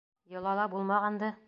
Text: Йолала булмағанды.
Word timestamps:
Йолала 0.37 0.65
булмағанды. 0.75 1.33